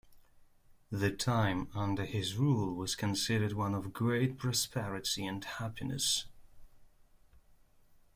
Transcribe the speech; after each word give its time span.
The 0.91 1.11
time 1.11 1.67
under 1.75 2.05
his 2.05 2.35
rule 2.35 2.73
was 2.73 2.95
considered 2.95 3.53
one 3.53 3.75
of 3.75 3.93
great 3.93 4.39
prosperity 4.39 5.27
and 5.27 5.45
happiness. 5.45 6.25